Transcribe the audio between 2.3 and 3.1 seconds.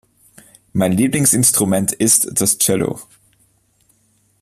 das Cello.